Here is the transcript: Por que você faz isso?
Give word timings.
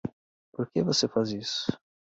Por 0.51 0.67
que 0.71 0.81
você 0.81 1.07
faz 1.07 1.31
isso? 1.31 1.71